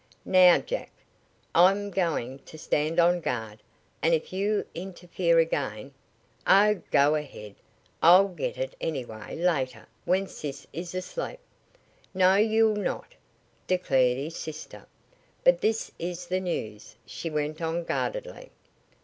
[0.25, 0.89] "Now, Jack,
[1.53, 3.61] I'm going to stand on guard,
[4.01, 5.93] and if you interfere again"
[6.47, 7.53] "Oh, go ahead.
[8.01, 11.37] I'll get it, anyway, later, when sis is asleep."
[12.15, 13.13] "No, you'll not!"
[13.67, 14.87] declared his sister.
[15.43, 18.49] "But this is the news," she went on guardedly.